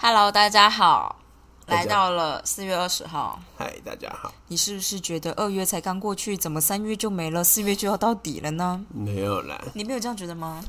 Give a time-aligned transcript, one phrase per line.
[0.00, 1.16] Hello，大家好，
[1.66, 3.40] 来到了四月二十号。
[3.56, 4.32] 嗨，大家好。
[4.46, 8.80] 你是不是觉得二月才刚过去，怎么三月就没了，四月就要到底了呢？
[8.94, 10.62] 没有啦，你没有这样觉得吗？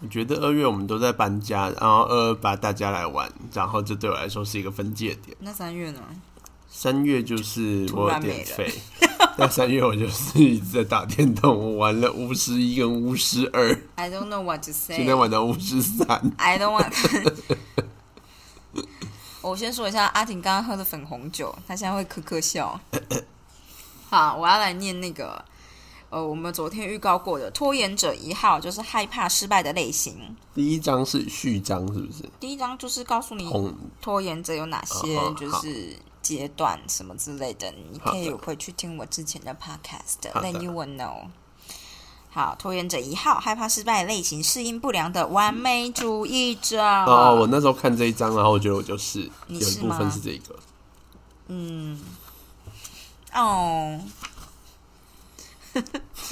[0.00, 5.36] 我觉得二月我们都在搬家，然后二二八大家来玩，然后这对我来说是一个分界点。
[5.38, 6.00] 那三月呢？
[6.68, 8.74] 三月就是我有突然没了点废，
[9.38, 14.96] 但三月我就是一直在打电动，我玩了巫师一跟巫师二，I don't know what to say。
[14.96, 16.32] 今天玩到巫师三。
[16.36, 16.90] I don't want
[19.42, 22.80] 我先说一下，阿婷刚刚喝的粉红酒，她现在会咳咳笑。
[24.08, 25.44] 好，我要来念那个，
[26.10, 30.14] 呃，我们昨天预告过的拖延者一号，就是害怕失败的类型。
[30.54, 32.30] 第一章是序章，是不是？
[32.38, 33.50] 第一章就是告诉你
[34.00, 41.26] 拖延者有哪些哦就是阶段什么之类的，你可以回去听我之前的 podcast，好的 then you will know。
[42.34, 46.82] 好，拖延者一号，害怕失败类型，适应不良的完美主义者。
[46.82, 50.56] 哦，我那时候看这一章，然后我觉得我就是有一部你是吗分是这个。
[53.34, 54.00] 哦，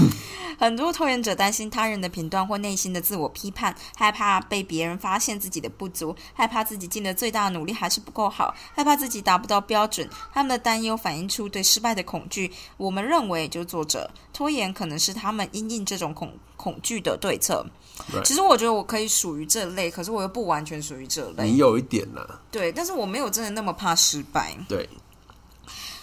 [0.59, 10.07] 很多拖延者担心他人的评断或内心的自我批判，害怕被别人发现自己的不足，害怕自己尽了最大的努力还是不够好，害怕自己达不到标准。
[10.35, 12.53] 他们的担忧反映出对失败的恐惧。
[12.77, 17.65] 我们认为，就作者拖延可能是他们因应这种恐恐惧的对策。
[18.13, 21.57] Right 其实我觉得我可以属于这类，可是我又不完全属于这类你。
[21.57, 24.55] 有一点呐、对，但是我没有真的那么怕失败。
[24.69, 24.87] 对，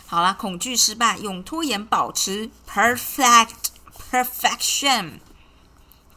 [0.07, 3.49] 好啦，恐惧失败，用拖延保持 perfect
[4.11, 5.19] perfection。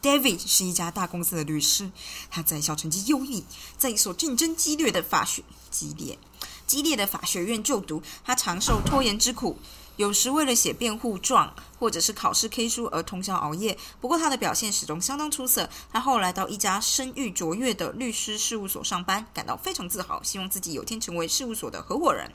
[0.01, 1.91] David 是一家大公司的律师，
[2.29, 3.43] 他在校成绩优异，
[3.77, 6.17] 在一所竞争激烈的法学激烈
[6.65, 9.59] 激烈的法学院就读，他常受拖延之苦。
[9.97, 15.67] 有时为了写辩护状或者是考试 K 书而通宵熬夜，不过他的表现始终相当出色。
[15.91, 22.31] 他后来到一家声誉卓越的律师事务所上班，感到非常自豪，希望自己有天成为事务所的合伙人。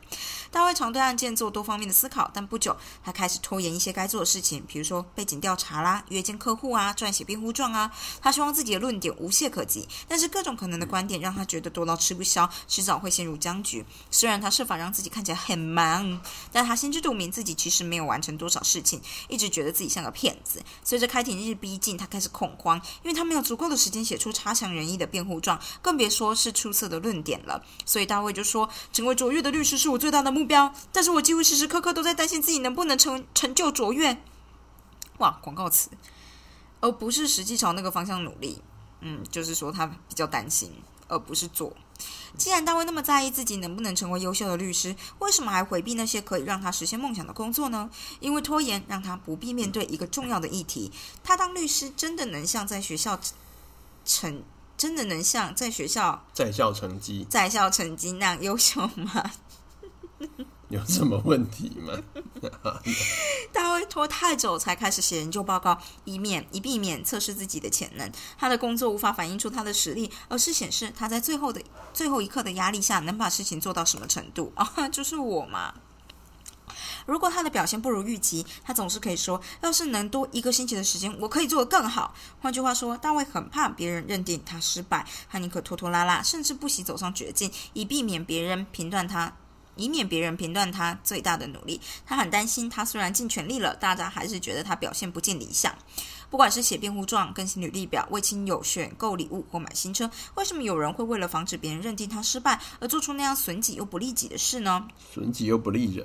[0.50, 7.88] 大卫常对案件做多方面的思考，但不久他开始拖延一些该做的事情，比如说背景调查啦、约见客户啊、撰写辩护状啊。
[8.20, 13.84] 他希望自己的论点无懈可击，但是各种可能的观点让他觉得多到吃不消，迟早会陷入僵局。
[14.10, 16.20] 虽然他设法让自己看起来很忙，
[16.50, 20.62] 但他心知肚明自己其实没有完成多少事情，一一直觉得自己像个骗子。
[20.82, 27.62] 随着开庭日逼近，他开始恐慌，因为他没有足够的时间写出差强人意的辩护状，更别说是出色的论点了。
[27.84, 34.16] 所以大卫就说：“成为卓越的律师是我最大的目标，但是我几乎时时刻刻都在担心自己能不能成成就卓越。”
[35.18, 35.90] 哇，广告词，
[36.80, 38.62] 而不是实际朝那个方向努力。
[39.02, 40.72] 嗯，就是说他比较担心，
[41.08, 41.72] 而不是做。
[42.36, 47.88] 既然大卫那么在意自己能不能成为优秀的律师，为什么还回避那些可以让他实现梦想的工作呢？
[48.20, 50.92] 因为拖延让他不必面对一个重要的议题：
[51.24, 53.18] 他当律师真的能像在学校
[54.04, 54.42] 成，
[54.76, 59.30] 真的能像在学校在校成绩在校成绩那样优秀吗？
[60.68, 61.92] 有什么问题吗？
[63.52, 68.10] 大卫拖太久才开始写研究报告，以免以避免测试自己的潜能。
[68.36, 71.62] 他的工作无法反映出他的实力，而是显示他在最后的
[71.94, 75.74] 最后一刻的压力下能把事情做到什么程度 啊，就是我嘛。
[77.06, 82.12] 如果他的表现不如预期，他总是可以说：“要是能多一个星期的时间，我可以做得更好。”
[82.42, 89.32] 换句话说，大卫很怕别人认定他失败，他宁可拖拖拉拉，甚至不惜走上绝境，以避免别人评断他，
[89.76, 91.80] 以免别人评断他最大的努力。
[92.04, 95.72] 他很担心，他虽然尽全力了，大家还是觉得他表现不尽理想。
[96.28, 104.88] 不管是写辩护状、更新履历表、为亲友选购礼物或买新车，为什么有人会为了防止别人认定他失败而做出那样损己又不利己的事呢？
[105.14, 106.04] 损己又不利人，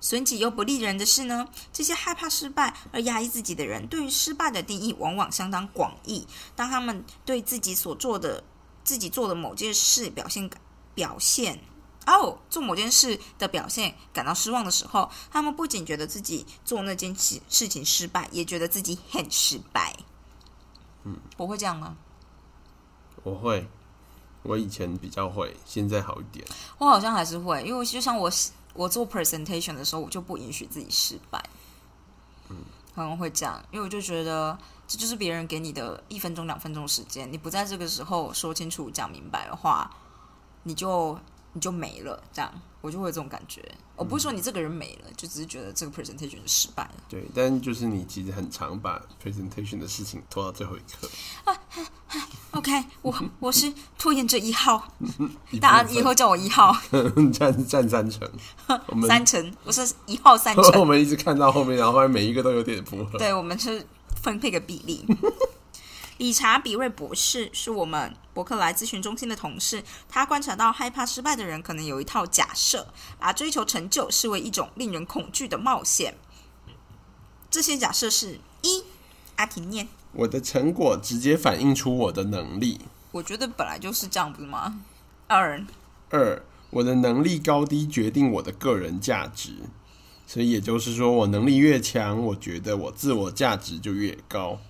[0.00, 1.46] 损己又不利人的事呢？
[1.70, 6.26] 这些害怕失败而压抑自己的人，对于失败的定义往往相当广义。
[6.56, 8.42] 当他们对自己所做的、
[8.82, 10.48] 自己做的某件事表现
[10.94, 11.60] 表现
[12.16, 19.94] 哦，做某件事的表现感到失望的时候，他们不仅觉得自己做那件事事情失败，也觉得自己很失败。
[21.04, 21.96] 嗯，我会这样吗？
[23.24, 23.68] 我会，
[24.42, 26.46] 我以前比较会，现在好一点。
[26.78, 28.30] 我好像还是会，因为就像我
[28.72, 31.42] 我做 presentation 的时候，我就不允许自己失败。
[32.48, 32.56] 嗯，
[32.94, 34.56] 可能会这样，因为我就觉得
[34.86, 39.90] 这就是别人给你的一分钟、两分钟时间，你不在这个时候说清楚、讲明白的话，
[40.62, 41.18] 你就
[41.58, 42.22] 你就没了。
[42.32, 43.60] 这样，我就会有这种感觉。
[43.96, 46.94] 我不是说你这个人没了，就只是觉得这个 presentation 就失败了。
[47.08, 51.08] 对，但就是你其实很常把 presentation 的事情拖到最后一刻。
[51.42, 51.60] 啊
[52.52, 52.70] OK，
[53.02, 54.94] 我我是拖延者一号，
[55.50, 58.30] 一大家以后叫我一号分占占三成，
[58.86, 60.84] 我们三成，我是一号三成 我。
[60.84, 63.18] 们一直看到后面，然后发现每一个都有点符合。
[63.18, 63.84] 对，我们是
[64.22, 65.04] 分配个比例。
[66.18, 72.88] 理查比瑞博士是我们伯克莱咨询中心的同事，他观察到害怕失败的人可能有一套假设，
[73.18, 76.16] 把追求成就视为一种令人恐惧的冒险。
[77.48, 78.82] 这些假设是：一，
[79.36, 82.80] 阿婷念，我的成果直接反映出我的能力；
[83.12, 84.80] 我觉得本来就是这样，不是吗？
[85.28, 85.64] 二，
[86.10, 89.54] 二，我的能力高低决定我的个人价值。
[90.26, 94.60] 所以也就是说，我能力越强，我觉得我自我价值就越高。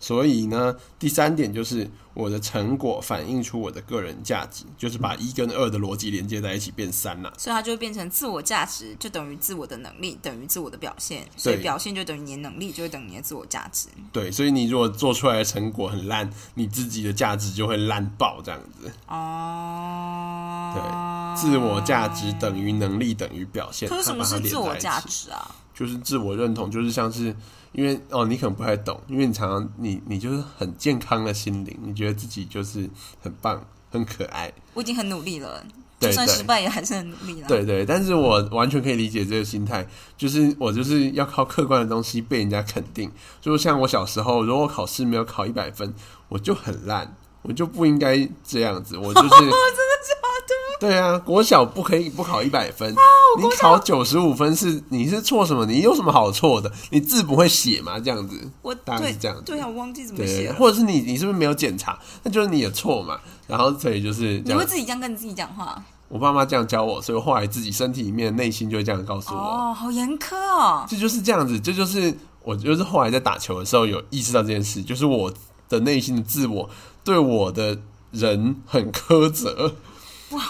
[0.00, 7.32] 所以呢，第三点就是我的成果反映出我的个人价值，就是把一跟二的逻辑连接在一起变三了。
[7.36, 13.88] 所以它就会变成自我价值就等于自我的能力等于自我的表现，所以表现就等于你的能力就会等于你的自我价值。
[14.12, 18.92] 对，所以你如果做出来的成果很烂，你自己的价值就会烂爆这样子。
[19.08, 23.88] 哦，对，自我价值等于能力等于表现。
[23.88, 25.56] 可是什么是自我价值啊？
[25.74, 27.34] 就是自我认同，就是像是
[27.72, 32.88] 因为哦，你可能不太懂，因为你常常你你就是很健康的心灵，你觉得自己就是
[33.20, 35.64] 很棒、很可爱，我已经很努力了，
[36.00, 37.48] 就算失败也还是很努力了。
[37.48, 37.84] 对对。
[37.84, 39.86] 但是我完全可以理解这个心态，
[40.16, 43.10] 就是我就是要靠客观的东西被人家肯定。
[43.40, 45.92] 就是像我小时候，如果我考试没有考一百分，
[46.28, 50.14] 我就很烂，我就不应该这样子，我就是 真的假
[50.48, 50.54] 的。
[50.80, 52.94] 对啊，国小不可以不考一百分，
[53.36, 55.66] 你考九十五分是你是错什么？
[55.66, 56.70] 你有什么好错的？
[56.90, 57.98] 你字不会写吗？
[57.98, 60.54] 这样子，我当然对是这样子对啊，我忘记怎么写了。
[60.54, 61.98] 或者是你你是不是没有检查？
[62.22, 63.18] 那就是你的错嘛。
[63.48, 65.82] 然后所以就是你会，自己这样跟你自己讲话？
[66.08, 70.86] 我爸妈这样教我，所以我后来自己身体里面内心就会这样告诉我，哦，好严苛哦。
[70.88, 75.30] 这就是这样子，这就是我就是后来在打球的时候有意识到这件事，就是我
[75.68, 76.70] 的内心的自我
[77.08, 77.78] 对我的
[78.10, 79.76] 人很苛责。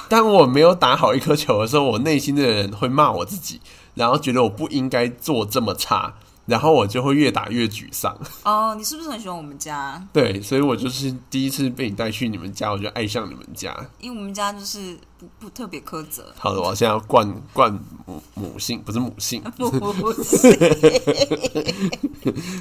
[0.08, 3.60] 当我没有打好一颗球的时候，我内心的人会骂我自己，
[3.94, 6.14] 然后觉得我不应该做这么差，
[6.46, 8.18] 然后我就会越打越沮丧。
[8.42, 10.04] 哦，你是不是很喜欢我们家？
[10.12, 13.72] 对，所以我就是第一次被你带去你们家，我就爱上你们家。
[14.00, 16.34] 因为我们家就是不不特别苛责。
[16.36, 17.72] 好的，我现在要灌灌
[18.04, 20.48] 母母性，不是母性， 不是，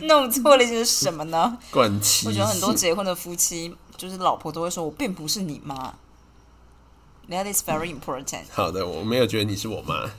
[0.05, 1.57] 弄错了就是什么呢？
[1.71, 5.95] 灌妻我觉得很多性结婚的夫妻，就是老婆都会说：“我并不是你妈。”
[7.29, 8.43] That is very important。
[8.51, 10.09] 好的，我没有觉得你是我妈。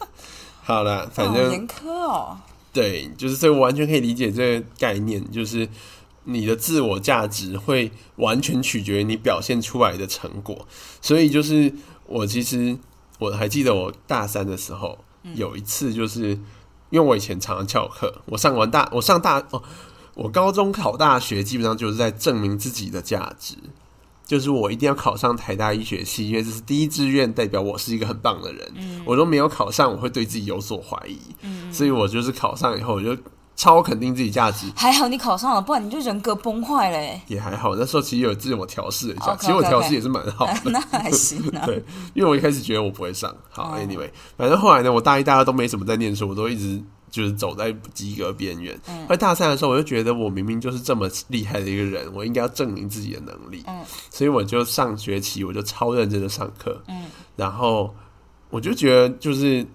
[0.62, 2.38] 好了，反正、严苛哦。
[2.74, 5.66] 对，就是所以我完全可以理解这个概念，就是
[6.24, 10.68] 你的自我价值会完全取决于你表现出来的成果。
[11.00, 11.72] 所以就是
[12.04, 12.76] 我其实
[13.18, 14.98] 我还记得我大三的时候、
[15.34, 16.38] 有一次，就是
[16.90, 19.62] 因为我以前常常翘课，我上完大我上大哦，
[20.18, 23.54] 我高中考大学基本上就是在证明自己的价值。
[24.26, 29.02] 就是我一定要考上台大医学系，因为这是第一志愿，代表我是一个很棒的人。
[29.06, 31.18] 我都没有考上，我会对自己有所怀疑。
[31.40, 33.16] 嗯所以我就是考上以后，我就
[33.56, 37.18] 超肯定自己价值，还好你考上了，不然你就人格崩坏嘞。
[37.28, 37.74] 也还好。
[37.74, 40.60] 那时候其实有自我调试了一下其实我调试也是蛮好的。
[40.70, 41.64] 那还行啊。
[41.66, 41.82] 对，
[42.12, 43.34] 因为我一开始觉得我不会上。
[43.48, 48.78] 好哦，anyway，反正后来呢，我大一、大二都没怎么在念书，我都一直就是走在及格边缘。
[48.88, 53.62] 嗯后来大三的时候，我就觉得我明明就是这么厉害的一个人，我应该要证明自己的能力。
[53.66, 56.82] 嗯所以我就上学期我就超认真的上课。
[57.36, 57.94] 然后
[58.50, 59.66] 我就觉得就是。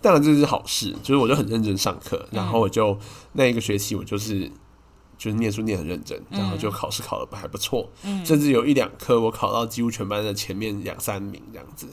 [0.00, 2.98] 当然这是好事，就是我就很认真上课，然后我就
[3.34, 4.50] 那一个学期我就是
[5.22, 7.88] 就是念书念很认真，然后就考试考的还不错，
[8.24, 11.86] 甚至有一两科我考到几乎全班的前面两三名这样子，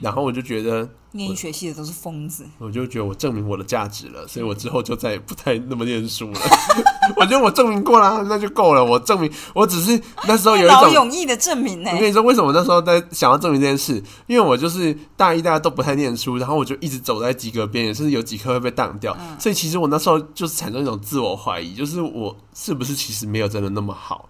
[0.00, 2.46] 然后我就觉得念医学系的都是疯子。
[2.56, 6.40] 我就觉得我证明我的价值了，所以我之后就再也不太那么念书了。
[7.16, 8.82] 我觉得我证明过啦，那就够了。
[8.82, 12.00] 我证明，我只是那时候有一劳种，永逸的证明呢我。
[12.00, 14.02] 跟你说，为什么那时候在想要证明这件事？
[14.26, 19.14] 因为我就是大一、大家都不太念书，然后我就一直走在及格边缘，甚至有几科会被挡掉。
[19.38, 24.28] 所以其实我那时候就是产生一种自我怀疑，就是我是不是其实没有真的那么好。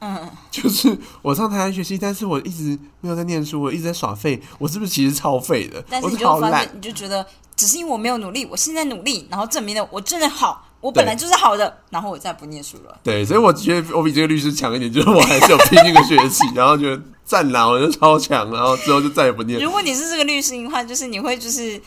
[0.00, 5.84] 嗯，就是我上台湾学习，但是我一直没有在念书，我一直在耍废，我是不是其实超废的？
[5.90, 6.70] 但是你就发现，。
[6.74, 12.96] 你就觉得只是因为我没有努力，我现在努力，然后证明了我真的好，我本来就是好的，然后我再不念书了。
[13.02, 19.60] 对，所以我觉得我比这个律师强一点，就是我还是有拼一个学期，然后觉得赞啦，我就超强，然后之后就再也不念。
[19.60, 21.80] 如果你是这个律师的话，就是你会就是。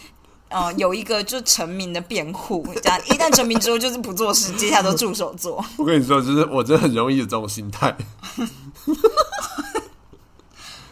[0.51, 5.63] 呃，有一个就成名的辩护，这样一旦成名之后就是不做事，接下来都助手做。
[5.77, 7.95] 我跟你说，就是我真的很容易有这种心态。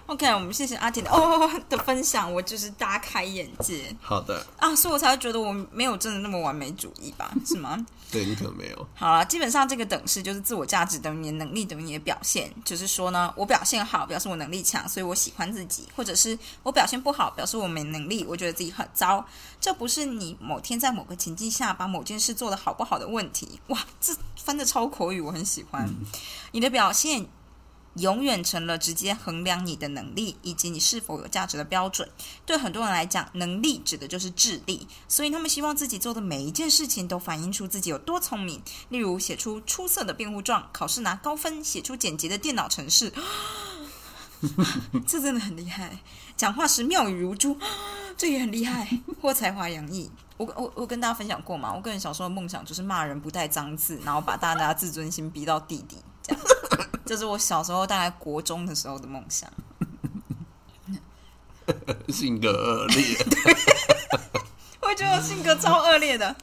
[0.09, 7.31] OK，我们谢谢阿婷的哦 的分享，我就是大开眼界好的，啊，所以我才会觉得我没有真的那么完美主义吧？
[7.45, 7.85] 是吗？
[8.11, 8.87] 对你可能没有。
[8.95, 19.23] 好了，基本上这个等式就是自我价值等于你的能力等于你的表现，就是说呢，我表现好表示我能力强，所以我喜欢自己；或者是我表现不好表示我没能力，我觉得自己很糟。
[19.61, 23.61] 这不是你某天在某个情境下把某件事做得好不好的问题。
[23.67, 25.87] 哇，这翻的超口语，我很喜欢。
[26.51, 27.27] 你的表现。
[27.95, 32.07] 永远成了直接衡量你的能力以及你是否有价值的标准。
[32.45, 38.61] 对很多人来讲，能力指的就是智力，所以他们希望自己做的每一件事情都反映出自己有多聪明。
[38.89, 43.11] 例如，写出出色的辩护状，考试拿高分，写出简洁的电脑程式，
[45.05, 45.99] 这真的很厉害。
[46.37, 47.57] 讲话时妙语如珠，
[48.15, 48.87] 这也很厉害。
[49.21, 56.41] 或才华洋溢，我我我跟大家分享过嘛，我个人小时候的梦想就是骂人不带脏字，然后把大家的自尊心逼到地底，这样。
[57.09, 59.51] 这是我小时候大概国中的时候的梦想。
[62.09, 63.17] 性格恶劣，
[64.79, 66.35] 我觉得我性格超恶劣的。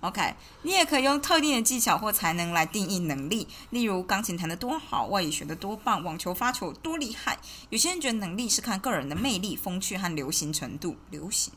[0.00, 7.38] OK，你也可以用特定的技巧或才能来定义能力，例如钢琴弹得多好，外语学得多棒，网球发球多厉害。
[7.70, 10.96] 有些人觉得能力是看个人的魅力、风趣和流行程度。
[11.10, 11.52] 流行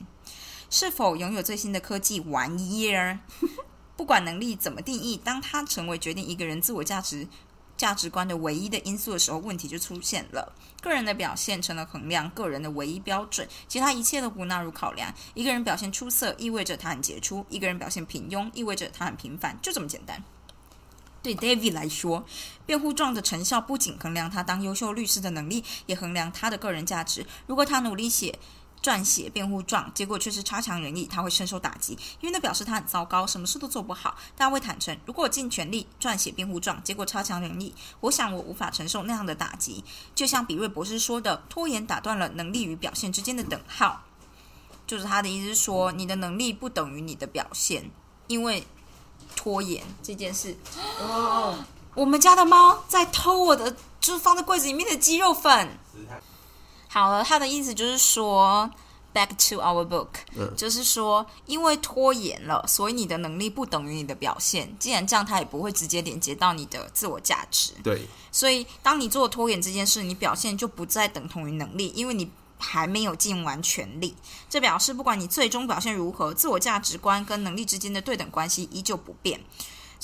[0.70, 3.18] 是否拥有最新的科技玩意儿？
[3.98, 7.28] 不管能力怎么定义，当它成为决定一个人自我价值。
[7.78, 10.54] 价值观的唯一的因素的时候，问题就出现了。
[10.82, 15.14] 个人的表现成了衡量个人的唯一标准，其他一切都不纳入考量。
[15.34, 20.24] 一个人表现出色，意味着他很杰出；一个人表现平庸，意味着他很平凡，就这么简单。
[21.22, 22.24] 对 David 来说，
[22.66, 27.26] 辩护状的成效不仅衡量他当优秀律师的能力，也衡量他的个人价值。
[27.48, 28.38] 如果他努力写。
[28.86, 34.16] 撰写辩护状，结果却是差强人意，他会深受打击，因为那表示他很糟糕，什么事都做不好。
[34.38, 39.84] 大卫坦诚，如果我尽全力撰写辩护状，结果差强人意，我想我无法承受那样的打击。
[40.14, 44.04] 就像比瑞博士说的，拖延打断了能力与表现之间的等号，
[44.86, 47.90] 就是他的意思是说，你的能力不等于你的表现，
[48.28, 48.64] 因为
[49.36, 50.56] 拖延这件事。
[51.02, 51.58] 哦，
[51.96, 55.76] 我们家的猫在偷我的，就是放在柜子里面的鸡肉粉。
[56.96, 58.72] 好了，他的意思就是说
[59.14, 60.08] ，back to our book，
[60.56, 64.74] 就是说，因为拖延了，所以你的能力不等于你的表现。
[64.80, 67.74] 既然这样，他也不会直接连接到你的自我价值。
[67.84, 74.16] 对，所以当你做拖延这件事，你表现就不再等同于能力，因为你还没有尽完全力。
[74.50, 79.42] 这表示，不管你最终表现如何，自我价值观跟能力之间的对等关系依旧不变。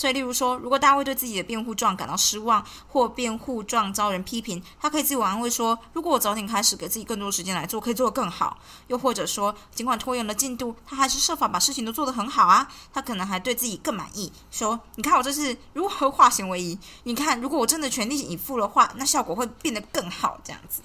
[0.02, 8.58] 所以，例如说，如果大卫对自己的辩护状感到失望，或辩护状遭人批评，他可以自我安慰说：“如果我早点开始，给自己更多时间来做，可以做得更好。”
[8.90, 12.68] 又或者说，尽管拖延了进度，他还是设法把事情都做得很好啊。
[12.92, 16.80] 他可能还对自己更满意，说：“你看我这是如何化险为夷？
[17.04, 20.82] 你看，如果我真的全力以赴的话，那效果会变得更好。”这样子。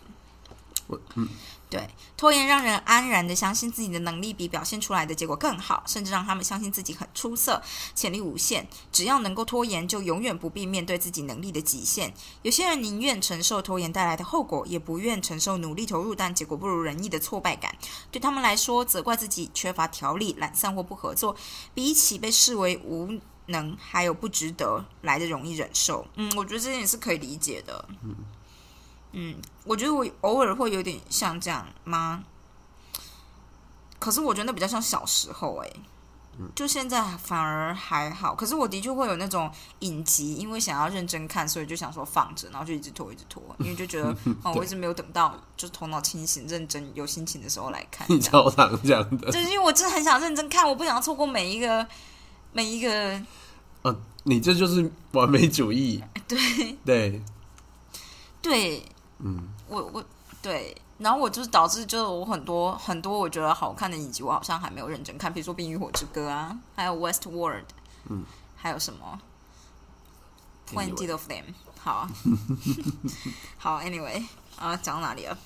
[0.87, 1.29] 我嗯。
[1.69, 1.85] 对，
[2.17, 7.61] 拖延让人安然的相信自己的能力比表现出来的结果更好，甚至让他们相信自己很出色，
[7.93, 8.65] 潜力无限。
[8.93, 12.15] 只要能够拖延，就永远不必面对自己能力的极限。
[12.43, 17.75] 有些人宁愿承受拖延带来的后果，也不愿承受努力投入但结果不如人意的挫败感。
[18.13, 21.35] 对他们来说，责怪自己缺乏条理、懒散或不合作，
[21.75, 23.11] 比起被视为无
[23.47, 26.07] 能还有不值得来的容易忍受。
[26.15, 27.89] 嗯，我觉得这点是可以理解的。
[28.05, 28.15] 嗯。
[29.19, 32.23] 嗯，我觉得我偶尔会有点像这样吗？
[33.99, 35.73] 可是我觉得那比较像小时候哎，
[36.55, 38.35] 就现在反而还好。
[38.35, 48.07] 可是我的确会有那种影集，因为想要认真看，所以就想说放着，然后就一直拖，一直拖，因为就觉得 哦，我一直没有等到就头脑清醒、认真、有心情的时候来看。
[48.11, 51.89] 你超常这样的，就是因为我真的很想认真看，我不想错过每一个
[52.53, 53.19] 每一个。
[53.85, 56.05] 嗯，你这就是完美主义。
[56.29, 57.23] 对 对
[58.43, 58.85] 对。
[59.19, 60.05] 嗯，我我
[60.43, 67.63] 对，然后我就是导致，就是我很多很多我觉得好看的影集，我好像还没有认真看，比如说《冰与火之歌》啊，还有《West World》，
[68.09, 68.25] 嗯，
[68.57, 69.19] 还有什么
[70.75, 71.43] 《Twenty of Them》？
[71.79, 72.09] 好，
[73.59, 74.25] 好，Anyway，
[74.57, 75.39] 啊，讲到哪里了？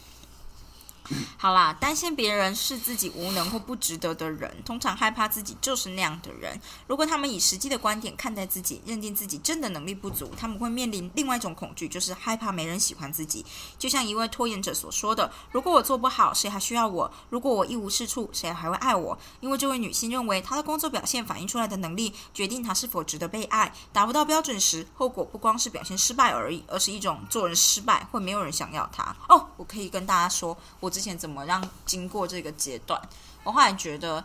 [1.36, 6.60] 好啦，担心别人是自己无能或不值得的人，通常害怕自己就是那样的人。
[6.86, 13.44] 如果他们以实际的观点看待自己，认定自己真的能力不足，他们会面临另外一种恐惧，就是害怕没人喜欢自己。
[13.78, 17.10] 就像一位拖延者所说的：“如果我做不好，谁还需要我？
[17.28, 23.72] 如果我一无是处，谁还会爱我？”因为这位女性认为，她的工作表现反映出来的能力，决定她是否值得被爱。
[23.92, 29.16] 达不到标准时，后果不光是表现失败而已，而是一种做人失败，会没有人想要她。
[29.28, 33.00] 哦，我可以跟大家说，我之前怎么让经过这个阶段，
[33.42, 34.22] 我后来觉得，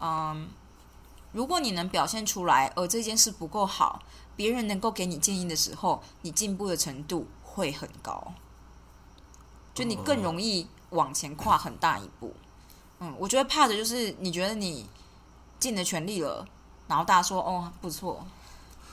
[0.00, 0.48] 嗯，
[1.30, 4.02] 如果你能表现出来，而这件事不够好，
[4.34, 8.32] 别人能够给你建议的时候，你进步的程度会很高。
[9.72, 12.34] 就你更容易往前跨很大一步。
[12.98, 14.88] 嗯，我觉得怕的就是你觉得你
[15.60, 16.44] 尽了全力了，
[16.88, 18.26] 然后大家说哦不错，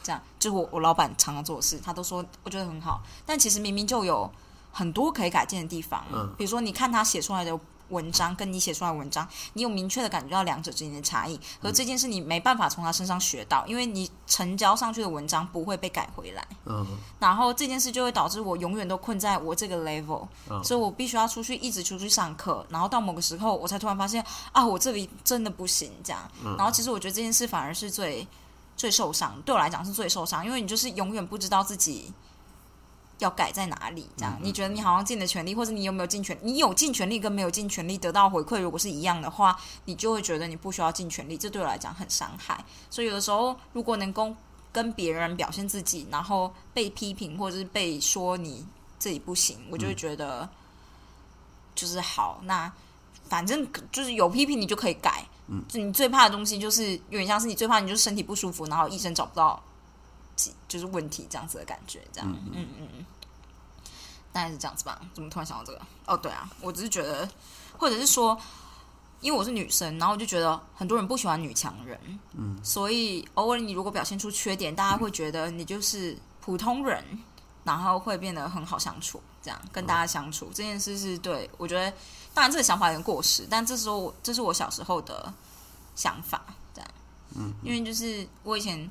[0.03, 4.31] 这样就我我老板常常做事，他都说我觉得很好，但其实明明就有
[4.77, 6.03] 很多可以改进的地方。
[6.13, 16.45] 嗯比如说你看他写出来的文章，跟你写出来的文章，你有明确的感觉到两者之间的差异，可是这件事你没办法从他身上学到，因为你成交上去的文章不会被改回来。
[16.65, 16.85] 嗯
[17.17, 26.21] 然后这件事就会导致我永远都困在我这个 level，、嗯所以我必须要出去，一直出去上课，然后到某个时候，我才突然发现啊，我这里真的不行，这样。
[26.57, 28.27] 然后其实我觉得这件事反而是最
[28.75, 32.11] 最受伤，对我来讲是最受伤，因为你就是永远不知道自己
[33.19, 34.37] 要改在哪里，这样。
[34.41, 42.63] 你觉得你好像尽了全力，或者你有没有尽全，你有尽全力跟没有尽全力得到回馈，如果是一样的话，你就会觉得你不需要尽全力，这对我来讲很伤害。
[42.89, 44.33] 所以有的时候，如果能够
[44.71, 48.65] 跟别人表现自己，然后被批评或者是被说你
[48.99, 50.47] 自己不行，我就会觉得
[51.73, 52.39] 就是好。
[52.43, 52.71] 那
[53.27, 55.25] 反正就是有批评你就可以改。
[55.47, 59.61] 嗯，就你最怕的东西就是有点像是你最怕你就是身体不舒服，然后医生找不到
[60.67, 62.29] 就是问题这样子的感觉，这样。
[62.53, 63.05] 嗯嗯嗯。
[64.31, 65.01] 大概是这样子吧？
[65.15, 65.81] 怎么突然想到这个？
[66.05, 67.27] 哦，对啊，我只是觉得，
[67.77, 68.39] 或者是说，
[69.19, 71.99] 因为我是女生，然后我就觉得很多人不喜欢女强人，
[72.33, 77.03] 嗯，所以偶尔你如果表现出缺点，大家会觉得你就是普通人，
[77.63, 81.91] 然后会变得很好相处，这样跟大家相处、这件事是对我觉得，
[82.31, 85.33] 当然这个想法有点过时，但这时候我这是我小时候的
[85.95, 86.89] 想法，这样，
[87.35, 88.87] 嗯，因为就是我以前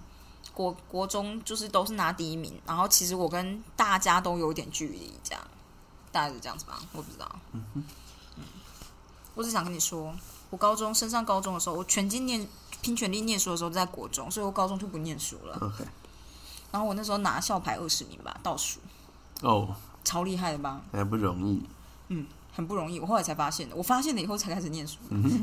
[0.57, 5.43] 国国中就是都是拿第一名，然后其实我跟大家都有点距离，这样，
[6.11, 7.85] 大概是这样子吧，我不知道，嗯
[9.35, 10.15] 我只想跟你说，
[10.49, 12.49] 我高中升上高中的时候，我全劲念
[12.81, 15.59] 拼全力念书的时候在国中，所以我高中就不念书了。
[15.61, 15.85] ，OK，
[16.73, 18.81] 然后我那时候拿校排二十名吧，倒数，
[19.43, 20.81] 哦，超厉害的吧？
[20.91, 21.63] 还不容易。
[22.09, 22.99] 嗯很不容易。
[22.99, 24.97] 我后来才发现的，我发现了以后才开始念书。
[25.11, 25.43] 嗯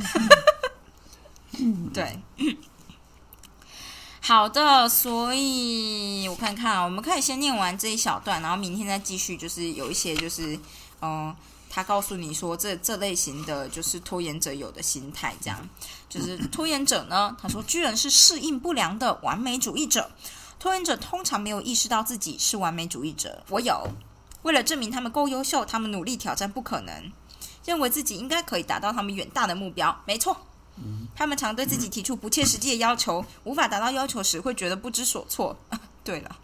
[1.93, 2.19] 对，
[4.25, 10.57] 好的，所以我看看，我们可以先念完这一小段，然后明天再继续，就是有一些就是
[11.01, 11.35] 嗯。
[11.75, 15.67] 他告诉你说这，这类型的就是拖延者有的心态，这样
[16.07, 17.35] 就是拖延者呢。
[17.41, 20.11] 他说，居然是适应不良的完美主义者，
[20.59, 23.43] 拖延者通常没有意识到自己是完美主义者。
[23.49, 23.87] 我有，
[24.43, 27.11] 为了证明他们够优秀，他们努力挑战不可能，
[27.65, 29.99] 认为自己应该可以达到他们远大的目标。
[30.05, 30.37] 没错，
[31.15, 35.57] 他们常对自己提出不切实际的要求，无法达到要求时会觉得不知所措。
[36.03, 36.35] 对了，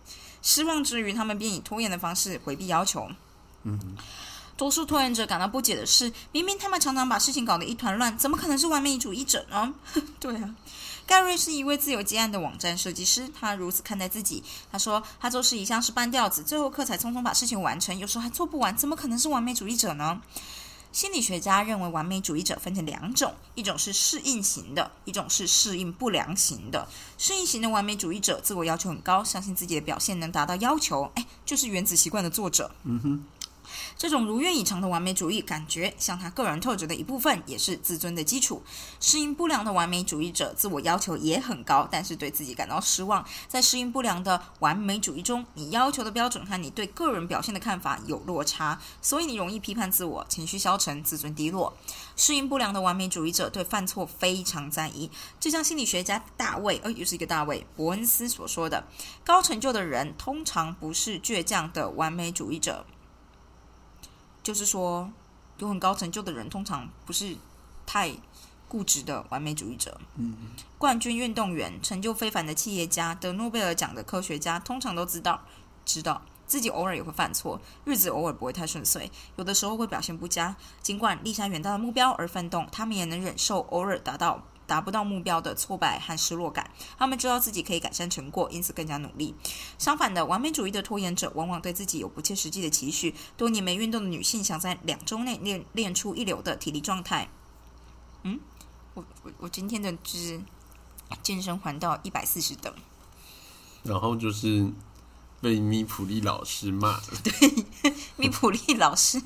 [0.42, 3.10] 失望之余，他们便以拖延的方式回避要求。
[3.64, 3.98] 嗯
[4.56, 9.74] 多数拖延者感到不解的是，明明他们常常把事情搞得一团乱，怎么可能是完美主义者呢？
[10.20, 10.56] 对啊。
[11.08, 14.44] 盖瑞是一位自由接案的网站设计师，他如此看待自己。
[14.72, 20.22] 他说：“他做事一向是半吊子，最后刻才匆匆把事情完成，有时候还做不完，怎么可能是完美主义者呢？”
[20.92, 26.88] 心理学家认为，完美主义者分成两种，一种是适应型的，一种是适应不良型的。
[27.18, 32.72] 适应型的完美主义者自我要求很高，相信自己的表现能达到要求，哎，就是《原子习惯》的作者。
[32.84, 33.24] 嗯哼。
[34.00, 38.64] 这种如愿以偿的完美主义，感觉像他个人特质的一部分，也是自尊的基础。
[39.02, 43.26] 适应不良的完美主义者，自我要求也很高，但是对自己感到失望。
[43.50, 51.76] 在适应不良的完美主义中，你要求的标准和你对个人表现的看法有落差，所以你容易批判自我，情绪消沉，自尊低落。
[52.16, 58.88] 适应不良的完美主义者对犯错非常在意，就像心理学家大卫，呃，又是一个大卫伯恩斯所说的：
[59.26, 62.86] 高成就的人通常不是倔强的完美主义者。
[64.42, 65.12] 就是说，
[65.58, 67.36] 有很高成就的人，通常不是
[67.86, 68.12] 太
[68.68, 70.00] 固执的完美主义者。
[70.16, 70.36] 嗯，
[70.78, 75.42] 冠军运动员、成就非凡的企业家、得诺贝尔奖的科学家，通常都知道，
[75.86, 80.56] 知道自己偶尔也会犯错，日子偶尔不会太顺遂，有的时候会表现不佳。
[80.82, 84.44] 尽管立下远大的目标而奋斗，他们也能忍受偶尔达到。
[84.70, 89.36] 达不到目标的挫败和失落感，他们知道自己可以改善成果，因此更加努力。
[89.80, 93.16] 相反的，完美主义的拖延者往往对自己有不切实际的期许。
[93.36, 97.28] 多年没运动的女性想在两周内练练出一流的体力状态。
[98.24, 98.40] 嗯，
[98.94, 100.40] 我我我今天的就是
[101.24, 102.72] 健身环到一百四十等，
[103.84, 104.72] 然后就是
[105.42, 107.04] 被米普利老师骂了。
[108.18, 109.20] 米 普利老师。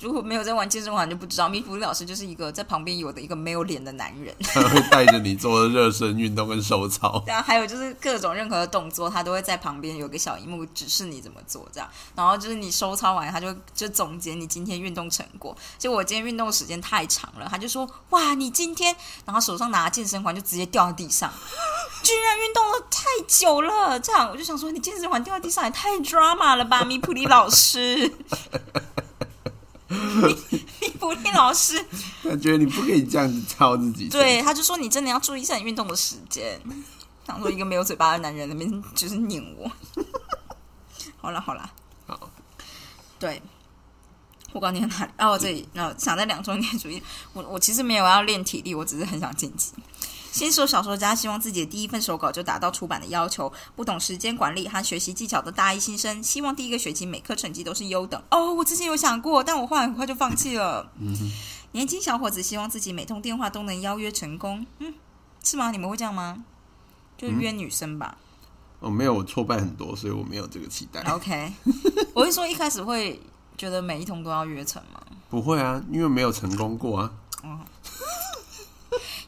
[0.00, 7.22] 如果没有在玩健身环，就不知道米普利老师就是一个在旁边有的一个没有脸的男人， 他会带着你做热身运动跟手操。
[7.26, 11.88] 然后还有就是各种任何的动作，他都会在旁边有个小荧幕指示你怎么做，这样。
[12.14, 15.56] 然后就是你收操完，他就就总结你今天运动成果。
[15.78, 18.94] 就我今天运动时间太长了，他就说：“哇，你今天……”
[19.24, 21.32] 然后手上拿健身环就直接掉到地上，
[22.02, 23.98] 居然运动了太久了。
[24.00, 28.12] 这样我就想说，你健身环掉到地上也太 drama 了吧，米普利老师。
[30.80, 31.84] 李普利老师，
[32.22, 34.08] 他觉得你不可以这样子操自己。
[34.08, 36.60] 对，他就说你真的要注意一下你运动的时间。
[37.24, 39.70] 当做一个没有嘴巴的男人那边就是拧我。
[41.18, 41.70] 好了好了，
[42.06, 42.30] 好，
[43.18, 43.42] 对。
[44.52, 45.10] 我刚念哪里？
[45.18, 45.68] 哦，这里。
[45.74, 47.02] 那想在两周年主义，
[47.34, 49.72] 我我其实没有要练体力，我只是很想晋级。
[50.36, 53.50] 新手小说家希望自己的第一份手稿就达到出版的要求。
[53.74, 58.22] 不懂时间管理和学习技巧的大一新生，希望第一个学期每科成绩都是优等。
[58.30, 60.92] 哦，我之前有想过，但我后来很快就放弃了。
[61.72, 64.66] 年轻小伙子希望自己每通电话都能邀约成功。
[64.80, 64.92] 嗯，
[65.42, 65.70] 是吗？
[65.70, 66.44] 你们会这样吗？
[67.16, 68.18] 就约女生吧。
[68.80, 71.00] 哦，没有，我挫败很多，所以我没有这个期待。
[71.04, 71.50] OK，
[72.12, 73.18] 我是说一开始会
[73.56, 75.00] 觉得每一通都要约成吗？
[75.30, 77.10] 不会啊，因为没有成功过啊。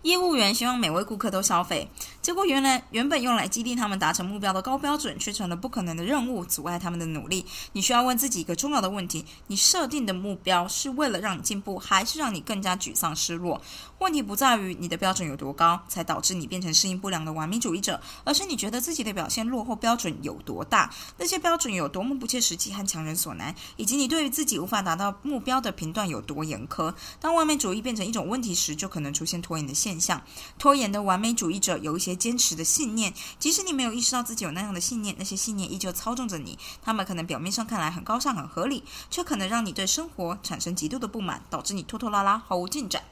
[0.03, 1.89] 业务员希望每位顾客都消费，
[2.29, 7.47] 结果原来原本用来激励他们达成目标的高标准，却成了不可能的任务，阻碍他们的努力。
[7.73, 13.63] 你需要问自己一个重要的问题：你设定的目标是为了让你进步，还是让你更加沮丧失落？
[14.01, 26.95] 问题不在于你的标准有多高，才导致你变成适应不良的完美主义者，而是你觉得自己的表现落后标准有多大，那些标准有多么不切实际和强人所难，以及你对于自己无法达到目标的评断有多严苛。
[27.19, 30.23] 当完美主义变成一种问题时，就可能出现拖延的现象。
[30.59, 36.59] 拖延的完美主义者有一些坚持的信念，即使你没有意识到自己有那样的信念，那些信念依旧操纵着你。
[36.83, 43.03] 他们可能表面上看来很高尚、很合理，却可能让你对生活产生极度的不满，导致你拖拖拉拉，毫无进展。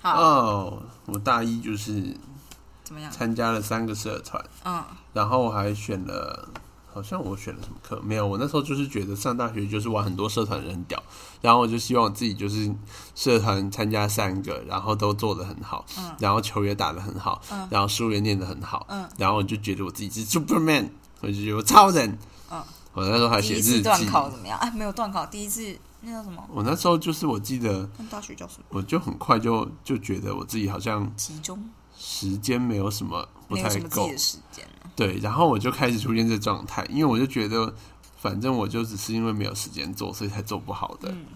[0.00, 2.16] 好，哦，我大一就是
[2.82, 3.10] 怎么样？
[3.12, 6.48] 参加了三个社团，嗯，然后还选了，
[6.96, 8.26] 好像我选了什么课没有？
[8.26, 11.02] 我那时候就是觉得上大学就是玩很多社团人很屌，
[11.42, 12.74] 然后我就希望我自己就是
[13.14, 20.88] 社团参加三个，然后都做得很好，嗯然后球也打得很好，嗯然后书也念得很好，嗯然后我就觉得我自己是 Superman，
[21.20, 22.18] 我就觉得我超人，
[22.50, 22.62] 嗯
[22.94, 24.58] 我那时候还写日记，一次段考怎么样？
[24.58, 26.42] 哎，没有断考，第一次那叫什么？
[26.50, 28.64] 我那时候就是我记得，大学叫什么？
[28.70, 31.62] 我就很快就就觉得我自己好像集中，
[31.98, 34.85] 时间没有什么不太够的，时间了。
[34.96, 37.72] 对，然后我就开始出现这状态，因为我就觉得，
[38.16, 41.10] 反正我就只是因为没有时间做，所以才做不好的。
[41.10, 41.26] 嗯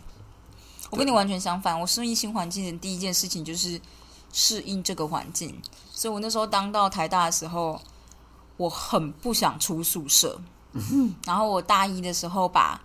[0.91, 3.81] 我跟你完全相反，我适应新环境的第一件事情就是
[4.33, 5.57] 适应这个环境，
[5.93, 7.81] 所以我那时候当到台大的时候，
[8.57, 10.37] 我很不想出宿舍，
[11.25, 12.81] 然后我大一的时候把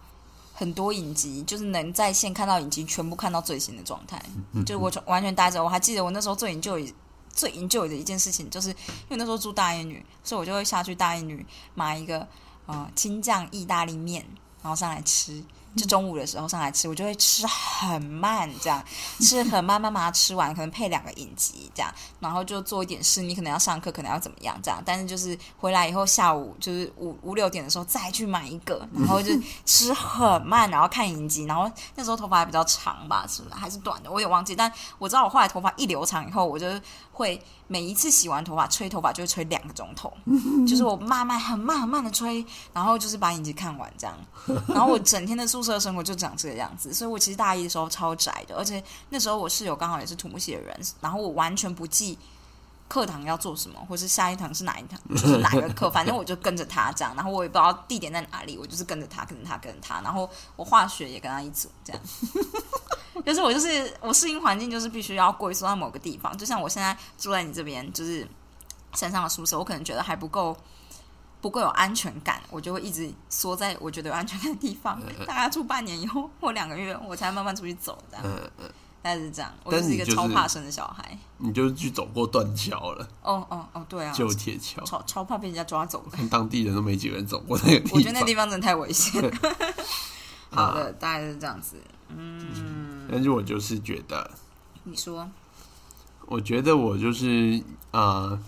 [0.53, 4.23] 很多影集，就是能在线看到影集，全部看到最新的状态，
[4.67, 5.63] 就我完全待着。
[5.63, 6.87] 我还记得我那时候最 enjoy
[7.35, 11.45] 最 enjoy 的一件事情，就是因为那时候住大一女，所以我就会下去大一女
[11.75, 12.27] 买一个
[12.65, 14.25] 呃青酱意大利面，
[14.63, 15.43] 然后上来吃。
[15.75, 18.81] 就中午的时候上来吃，我就会吃很慢，这样
[19.19, 23.21] 吃很慢，慢慢把它吃完，可能配两个影集这样，然后就做一点事。
[23.21, 29.33] 你可能要上课，可能要怎么样这样，但是就是回来以后下午就是五五六点的时候再去买一个，然后就
[29.65, 34.09] 吃很慢，然后看影集，然后那时候头发还比较长吧，是不是还是短的？
[34.09, 36.67] 我也忘记，但我知道我后来头发一留长以后，我就
[37.15, 40.11] 会每一次洗完头发吹头发就会吹两个钟头，
[40.67, 44.17] 就是我慢慢很慢很慢的吹，然后就是把影集看完这样，
[44.67, 52.17] 然后我整天的宿舍生活就长这个样子，所以我其实大一的时候超宅的，而且那时候我室友刚好也是土木系的人，然后我完全不记
[52.87, 62.01] 课堂要做什么，或是下一堂是哪一堂， 就是哪个课，反正我就跟着他这样，然后我也不知道地点在哪里，我就是跟着他，跟着他，跟着他，然后我化学也跟他一组，这样。
[63.25, 68.27] 就是我就是我适应环境，就是必须要龟缩在某个地方，就像我现在住在你这边，就是
[68.93, 70.55] 山上的宿舍，我可能觉得还不够
[71.41, 78.25] 不够有安全感，我就会一直缩在我觉得有安全感的地方，大概住半年以后或两个月，我才慢慢出去走，这样。
[79.13, 81.17] 概是这样，我就是一个超怕生的小孩。
[81.37, 86.17] 你就去走过断桥了，哦哦哦，对啊，旧铁桥，超超怕被人家抓走的。
[86.29, 87.91] 当地人都没几个人走过 那个地方。
[87.93, 89.21] 我觉得那地方真的太危险。
[90.49, 91.75] 好的，大概是这样子。
[92.07, 94.31] 嗯，但是我就是觉得，
[94.83, 95.29] 你说，
[96.27, 98.39] 我觉得我就是呃，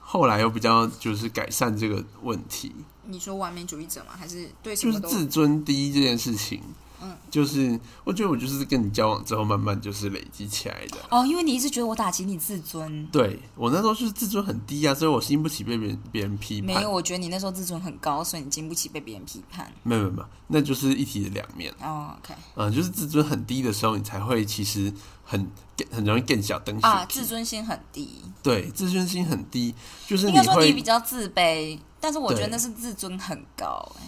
[0.00, 2.74] 后来又比较就是改善这个问题，
[3.04, 4.16] 你说完美主义者吗？
[4.18, 5.00] 还是对什就是？
[5.00, 6.60] 自尊第一这件事情。
[7.04, 10.96] 嗯，就是我觉得我就是跟你交往之后，慢慢就是累积起来的。
[11.10, 13.06] 哦，因为你一直觉得我打击你自尊。
[13.08, 16.74] 对我那时候就是自尊很低啊，所以我经不起被别人别人批判。
[16.74, 19.70] 没有，我觉得你那时候自尊很高，所以你经不起被别人批判。
[19.82, 21.72] 没有没有没有，那就是一体的两面。
[21.82, 24.92] 哦，OK 嗯，就是自尊很低的时候，你才会其实
[25.24, 25.50] 很
[25.90, 29.74] 很容易更小灯啊，自尊心很低，对自尊心很低，
[30.06, 34.02] 就是你应该说你比较自卑，但是我觉得那是自尊很高、哎，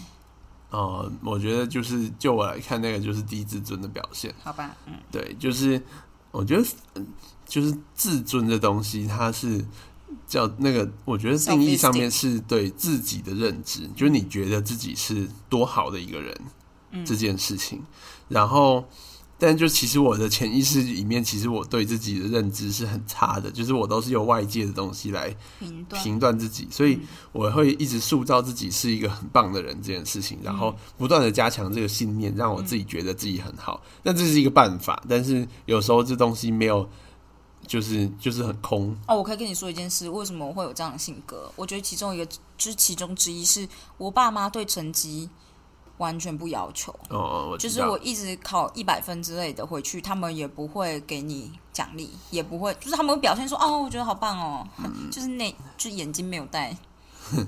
[0.69, 4.33] 哦、我觉得就是就我来看，那个就是低自尊的表现。
[4.43, 5.81] 好吧，嗯，对，就是
[6.31, 7.07] 我觉得，嗯
[7.45, 9.63] 就是自尊的东西，它是
[10.27, 16.41] 叫那个，我觉得定义上面是对自己的认知，就是你觉得自己是多好的一个人，
[16.91, 17.81] 嗯这件事情。
[18.27, 18.85] 然后，
[19.39, 25.35] 但就其实我的潜意识里面，其实我对自己的认知是很差的，就是我都是由外界的东西来
[26.03, 26.99] 评断自己，所以
[27.31, 33.81] 我会一直塑造自己是一个很棒的人这件事情，然后不断的加强这个信念，让我自己觉得自己很好。
[34.01, 36.89] 那这是一个办法，但是有时候这东西没有，
[37.67, 38.97] 就是就是很空。
[39.07, 41.51] 哦，我可以跟你说一件事，为什么我会有这样的性格？
[41.55, 43.67] 我觉得其中一个就是其中之一是
[43.99, 45.29] 我爸妈对成绩
[45.97, 46.91] 完全不要求。
[47.09, 56.75] 哦哦，我就是我一直考一百分之类的回去，他们也不会给你奖励，也不会，就是他们会表现说哦，我觉得好棒哦，嗯就是那就眼睛没有带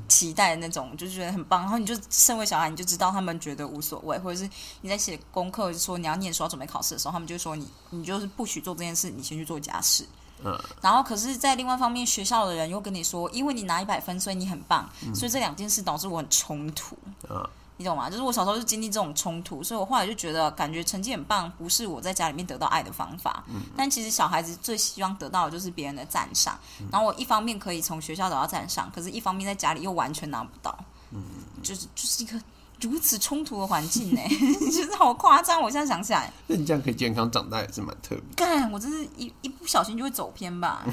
[0.07, 1.61] 期待的那种，就觉得很棒。
[1.61, 4.49] 然后你就身为小孩，你就知道他们觉得无所谓，或者是
[4.81, 10.05] 你在写功课说你要念书要准备考试的时候，他们就说你你就是不许做这件事，你先去做家事。
[10.41, 16.97] 嗯，然后可是，在另外一方面，学校的人又跟你说，因为你拿一百分，所以你很棒，所以这两件事导致我很冲突。
[17.29, 17.45] 嗯
[17.79, 18.09] 你懂吗？
[18.09, 23.41] 就是我小时候就经历这种冲突，所以我后来就觉得，感觉成绩很棒，不是我在家里面得到爱的方法。
[23.77, 26.59] 但其实小孩子最希望得到的就是别人的赞赏。
[26.91, 30.77] 然后我一方面可以从学校得到赞赏，可是一方面在家里又完全拿不到。
[31.11, 31.23] 嗯
[31.63, 32.37] 就是就是一个
[32.81, 34.21] 如此冲突的环境呢、
[34.59, 35.61] 就是好夸张。
[35.61, 38.23] 我现在想起来，那你这样可以健康长大也是蛮特别。
[38.35, 40.85] 干，我真是一一不小心就会走偏吧。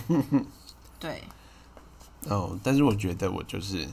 [1.00, 1.24] 对，
[2.28, 3.88] 哦，但是我觉得我就是，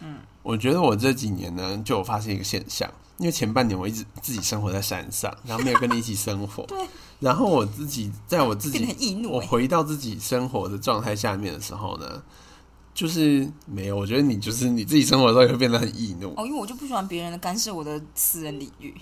[0.00, 6.78] 嗯，我觉得我这几年呢，就有发现一个现象，因为前半年我一直自己生活在山上，然后没有跟你一起生活，对，
[7.20, 9.46] 然后我自己在我自己很易怒、我欸。
[9.46, 12.22] 回到自己生活的状态下面的时候呢，
[12.92, 18.94] 就是没有，我觉得你就是你自己生活的时候也会变得很易怒，哦，因为我就不喜欢别人的干涉我的私人领域。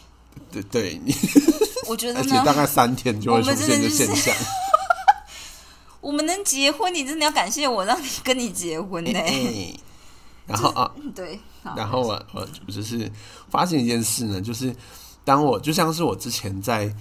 [0.52, 1.14] 对对，你
[1.88, 4.34] 我觉得呢，而且大概三天就会出现的现象。
[6.00, 9.74] 我们能结婚，你真的要感谢我，让你跟你结婚呢、哎
[10.46, 11.38] 然后啊， 对，
[11.76, 13.10] 然后我我我就是
[13.48, 14.74] 发现一件事呢，就是
[15.24, 16.94] 当我就像是我之前在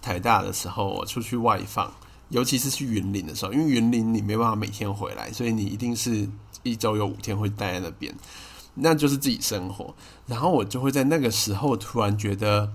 [0.00, 1.92] 台大的时候，我出去外放，
[2.30, 6.28] 尤其是去云林的时候，因为云林你没办法每天回来，所以你一定是
[6.62, 8.14] 一周有五天会待在那边，
[8.74, 9.94] 那就是自己生活。
[10.26, 12.70] 然后我就会在那个时候突然觉得，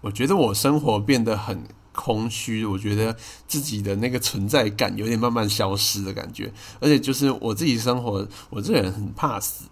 [0.00, 1.62] 我觉得我生活变得很
[1.96, 3.16] 空虚，我觉得
[3.48, 9.64] 自己的那个存在感有点慢慢消失的感觉，而且就是我自己生活，我这个人很怕死。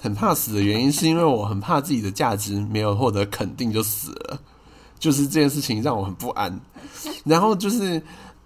[0.00, 4.40] 很怕死的原因，是因为我很怕自己的价值没有获得肯定就死了，
[4.96, 6.56] 就是这件事情让我很不安。
[7.24, 8.00] 然后就是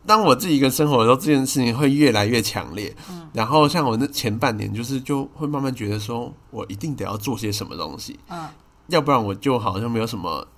[0.07, 2.91] 当我自己一个人生活的时候，这件事情会越来越强烈。
[3.35, 8.49] 然后像我那前半年，就是就会慢慢觉得说，我一定得要做些什么东西，嗯，
[8.87, 10.49] 要不然我就好像没有什么，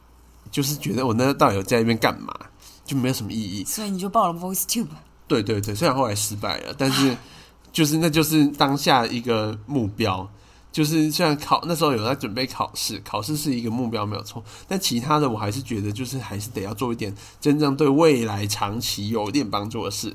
[0.52, 2.32] 就是觉得我那到底有在那边干嘛，
[2.84, 3.64] 就没有什么意义。
[3.64, 4.88] 所以你就报了 Voice Tube。
[5.26, 7.16] 对对对，虽然后来失败了，但是
[7.72, 10.28] 就是那就是当下一个目标。
[10.70, 20.12] 就是虽然考那时候有在准备考试，考试是一个目标没有错，但其他的我还是觉得就是还是得要做一点真正对未来长期有点帮助的事。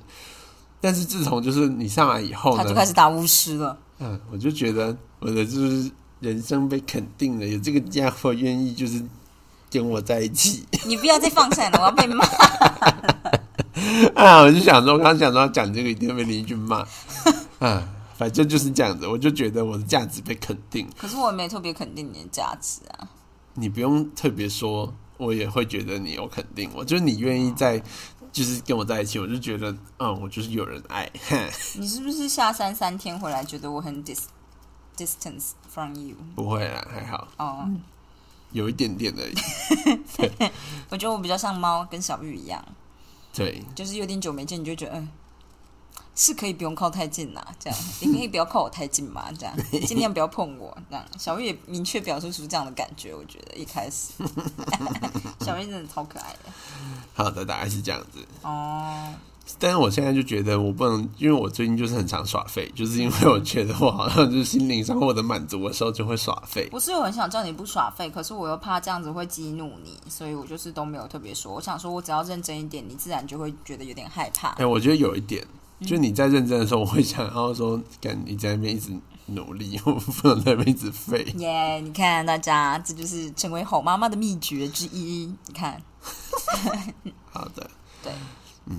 [0.82, 3.78] 但是自从就是你上来以后他就呢，开始打巫师了。
[4.00, 9.02] 嗯，我就觉得我的就是人生被肯定了，有这个家伙愿意就是
[9.70, 12.26] 跟我在一起 你不要再放闪了，我要被骂。
[14.16, 14.42] 啊！
[14.42, 16.86] 我就想说，我刚刚想说讲这个，一定会被邻居骂
[17.60, 17.88] 啊。
[18.18, 20.86] 反正就是这样子，我就觉得我的价值被肯定。
[20.98, 23.08] 可是我也没特别肯定你的价值啊。
[23.54, 26.84] 你不用特别说，我也会觉得你有肯定我。
[26.84, 27.82] 就是你愿意在，
[28.34, 31.10] 就是跟我在一起，我就觉得，嗯，我就是有人爱。
[31.76, 34.20] 你是不是下山三天回来，觉得我很 dis
[34.98, 36.18] distance from you？
[36.36, 37.70] 不会啦，还好，哦，
[38.52, 39.36] 有一点点而已。
[40.90, 42.64] 我觉得我比较像猫跟小玉一样，
[43.34, 45.10] 对，就是有点久没见，你就觉得嗯。
[46.16, 49.56] 是可以不用靠太近啦，这样你可以不要靠我太近嘛，这样
[49.88, 54.12] 尽量不要碰我，这样小玉也明确表述出这样的感觉，我觉得一开始
[55.40, 56.52] 小玉真的超可爱的
[57.14, 58.28] 好的，大概是这样子。
[58.42, 59.14] 哦。
[59.58, 66.68] 但是我现在就觉得我不能，因为我最近就是很常耍废，就是因为我觉得我好像就是心灵上获得满足的时候就会耍废。
[66.70, 71.54] 不是我很想叫你不耍废，可是我又怕这样子会激怒你，所以我就是都没有特别说。
[71.54, 74.66] 我想说，我只要认真一点，你自然就会觉得有点害怕哎、。
[74.66, 75.46] 我觉得有一点，
[75.86, 78.92] 就你在认真的时候，我会想要说，干你在那边一直
[79.28, 81.24] 努力，我不能在那边一直废。
[81.38, 85.34] 耶你看大家，这就是成为好妈妈的秘诀之一。
[85.48, 85.82] 你看，
[87.32, 87.70] 好的，
[88.04, 88.12] 对，
[88.66, 88.78] 嗯，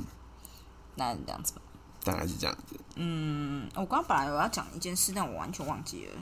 [1.08, 1.62] 那这样子吧。
[2.04, 2.78] 大概是这样子。
[2.94, 6.12] 嗯，我刚刚本来有要讲一件事，但我完全忘记了。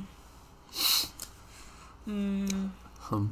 [2.06, 3.30] 嗯，哼，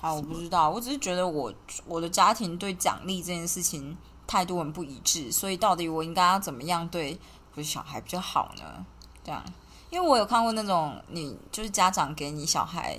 [0.00, 1.52] 好，我不知道，我只是觉得我
[1.86, 3.96] 我的家庭对奖励这件事情
[4.26, 7.18] 态度很不一致，所以到底我应该要怎么样对
[7.52, 8.86] 我的小孩比较好呢？
[9.22, 9.44] 这样，
[9.90, 12.98] 因为我有看过那种你就是家长给你小孩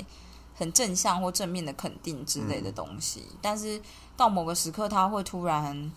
[0.56, 3.25] 很正向或正面的肯定之类的东西。
[3.41, 3.82] 但是
[4.15, 5.91] 到某个时刻，他会突然，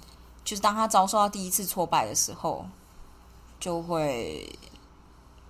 [0.44, 2.64] 就是当他遭受到第一次挫败的时候，
[3.60, 4.58] 就会，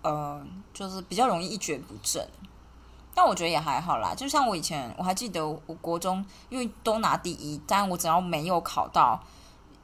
[0.03, 2.29] 呃，就是比较容易一蹶不振。
[3.15, 9.23] 但我觉得也还好啦，就像我以前，我还记得我国中，因为都拿第一，但我只要没有考到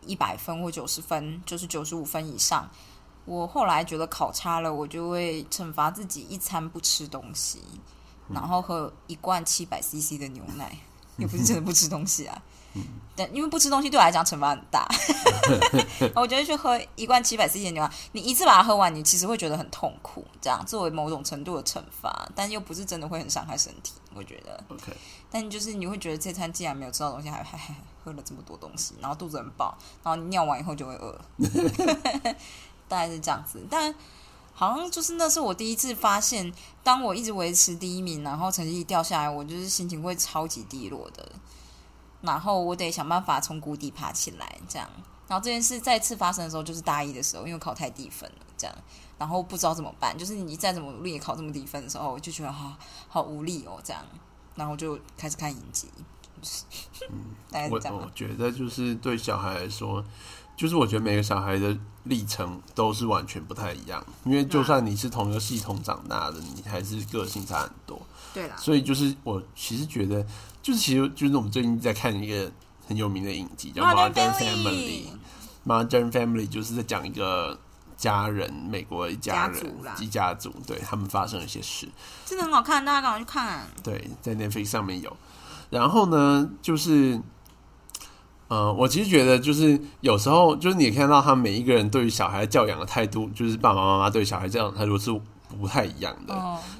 [0.06, 2.66] 一百分或九十分，就是九十五分以上，
[3.26, 7.60] 我后来觉得考差了，我就会惩罚自己一餐不吃东西，
[8.28, 10.78] 然后喝一罐七百 CC 的牛奶，
[11.18, 12.42] 也不是真的不吃东西啊。
[13.16, 14.88] 但因为不吃东西对我来讲惩罚很大，
[16.14, 23.94] 我觉得去喝一罐七百 CC 的牛奶，你一次把它喝完，你其实会觉得很痛苦，这样作为某种程度的惩罚，但又不是真的会很伤害身体。
[24.14, 24.92] 我觉得，OK，
[25.30, 31.20] 但就是你会觉得这餐既然没有吃到东西，还还还喝了这么多东西，然后肚子很饱，然后尿完以后就会饿，
[32.86, 33.66] 大概是这样子。
[33.68, 33.92] 但
[34.54, 36.52] 好像就是那是我第一次发现，
[36.84, 41.28] 当我一直维持第一名，然后成绩一掉下来，我就是心情会超级低落的。
[42.20, 44.88] 然后我得想办法从谷底爬起来，这样。
[45.26, 48.74] 然后这件事再次发生的时候，就是大一的时候，因为考太低分了，这样。
[49.18, 52.74] 然后不知道怎么办，就是你再怎么努力也考这么低分的时候，我就觉得好
[53.08, 54.02] 好无力哦，这样。
[54.54, 55.88] 然后就开始看影集，
[57.10, 57.94] 嗯，大概是这样。
[57.94, 60.04] 我觉得就是对小孩来说，
[60.56, 68.00] 就是我觉得每个小孩的历程都是完全不太一样，因为就算你是同一个系统长大的，你还是个性差很多。
[68.32, 68.56] 对啦。
[68.56, 70.24] 所以就是我其实觉得。
[70.60, 72.50] 就是其实就是我们最近在看一个
[72.86, 75.04] 很有名的影集，叫《Modern Family》。
[75.64, 77.58] Modern Family 就是在讲一个
[77.96, 81.88] 家人，美国一家人一家族，对他们发生了一些事，
[82.26, 83.66] 真的很好看，大家赶快去看。
[83.82, 85.16] 对，在 Netflix 上面有。
[85.70, 87.18] 然后呢，就是，
[88.48, 95.18] 呃，我其实觉得，就是有时候，就是你看到他每一个人对于小孩教养的态度，就是爸爸妈妈对小孩这样态度是。
[95.58, 96.34] 不太一样的，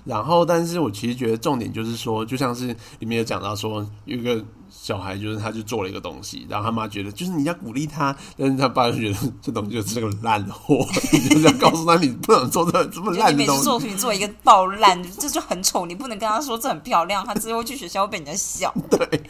[0.05, 2.67] 然后，但是我其实觉得重点就是说，就像是
[2.99, 13.63] 里面有讲到说，有一个小孩，就是他就做了一个东西，然后他妈觉得就是你要鼓励他，但是他爸就觉得这东西就是个烂货，你就是要告诉他你不能做这这么烂的东西。
[13.63, 18.73] 做你做一个爆烂，这就很丑，你不能跟他说这很漂亮，他之后去学校会被人家笑。
[18.91, 19.23] 对，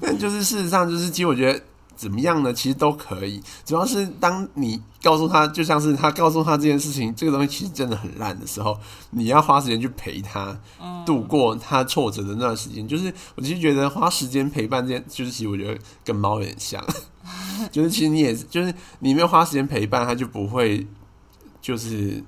[0.00, 1.60] 但就是事实上，就是其实我觉得。
[1.98, 2.54] 怎么样呢？
[2.54, 8.78] 其实都可以，主要是当你告诉他，就像是他告诉他这件事情，这个东西其实真的很烂的时候，
[9.10, 10.56] 你要花时间去陪他
[11.04, 12.86] 度过他挫折的那段时间。
[12.86, 16.80] 就是我其实觉得花时间陪伴这件，就是其实我觉得跟猫有点像，
[17.72, 20.86] 就是其实你也就是你没有花时间陪伴，他就不会，
[21.60, 22.22] 就是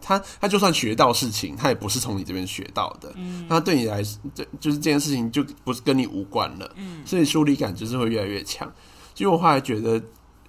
[0.00, 3.12] 他他就算学到事情，他也不是从你这边学到的。
[3.14, 4.02] 嗯，那对你来，
[4.34, 6.68] 这就是这件事情就不是跟你无关了。
[6.74, 8.68] 嗯，所以疏离感就是会越来越强。
[9.14, 10.02] 其实我后来觉得，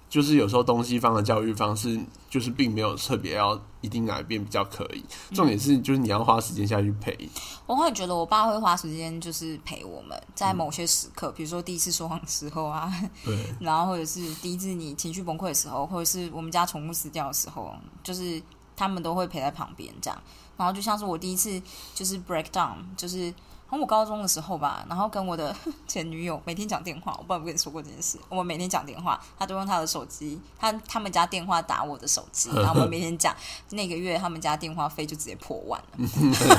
[0.08, 2.00] 就是有时候东西方的教育方式，
[2.30, 5.04] 就是并没有特别要一定哪一边比较可以。
[5.34, 7.28] 重点是，就是你要花时间下去陪。
[7.66, 12.92] 我会觉得，我爸会花时间，就是陪我们在某些时刻，比如说第一次说谎的时候啊，
[13.24, 18.40] 对，然后或者是第一次你情绪崩溃的时候，或者是我们家宠物死掉的时候，就是
[18.76, 20.22] 他们都会陪在旁边这样。
[20.56, 21.60] 然后就像是我第一次
[21.94, 23.34] 就是 break down，就是。
[23.78, 25.54] 我高中的时候吧，然后跟我的
[25.88, 28.18] 前女友每天讲电话，我不知道有跟你说过这件事。
[28.28, 33.34] 我们每天讲电话，他都用他的手机，他他们家电话打我的手机， 然后我们每天讲。
[33.70, 35.98] 那个月他们家电话费就直接破万了，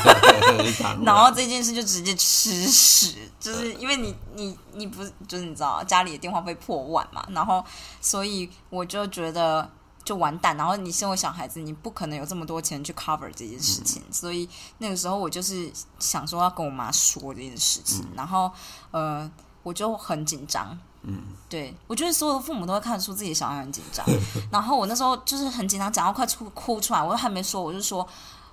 [1.06, 7.64] 然后这件事就直接吃屎，就是因为你你你不就是你知道家里的电话费破万嘛，然后
[8.02, 9.70] 所以我就觉得。
[10.06, 18.52] 就完蛋，然后你身为小孩子，你不可能有这么多钱去 cover 这件事情，所以那个时候我就是想说要跟我妈说这件事情，然后
[18.92, 19.30] 呃，
[19.64, 24.06] 我就很紧张，嗯，对我觉得所有的父母都会看出自己的小孩很紧张，
[24.52, 28.08] 然后我那时候就是很紧张，讲到快出哭出来，我都还没说，我就说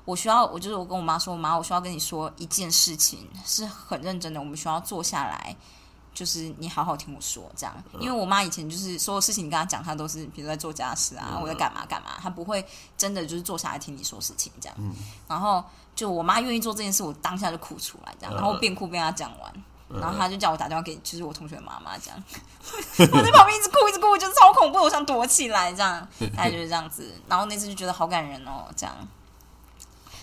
[0.07, 5.55] 我需要，我就是我跟我妈说，我妈，我需要跟你说一件事情，是很认真的，我们需要坐下来。
[6.15, 12.65] 就是你好好听我说，这样，因为我妈以前就是所有事情你跟她讲，她都是比如在做家事啊，我在干嘛干嘛，她不会
[12.97, 14.77] 真的就是坐下来听你说事情这样。
[15.27, 19.53] 然后就我妈愿意做这件事，我当下就哭出来这样，然后边哭边她讲完，
[20.01, 22.23] 然后她就叫我打电话给就是我同学的妈妈这样，
[22.99, 27.15] 我在旁边一直哭一直哭，我觉得超恐怖，我想躲起来这样，大概就是这样子。
[27.27, 28.95] 然后那次就觉得好感人哦，这样。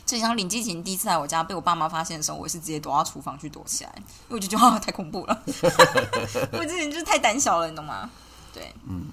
[0.09, 5.43] 就像林继晴第一次来我家被我爸妈发现的时候，我也是直接躲到厨房去躲起来，因为我就觉得 太恐怖了。
[6.51, 8.09] 我之前就是太胆小了，你懂吗？
[8.51, 9.03] 对，嗯，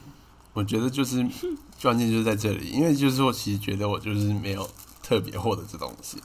[0.55, 1.17] 我觉得就是
[1.83, 4.67] 关键就是在这里，因为就是我其实觉得我就是没有
[5.03, 6.17] 特别获得这东西，